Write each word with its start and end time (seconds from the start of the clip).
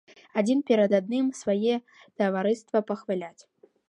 Адзін 0.41 0.61
перад 0.69 0.95
адным 0.99 1.27
свае 1.41 1.75
таварыства 2.21 2.81
пахваляць. 2.89 3.39